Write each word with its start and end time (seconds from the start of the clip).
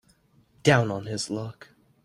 Down 0.63 0.89
on 0.89 1.05
his 1.05 1.29
luck. 1.29 1.67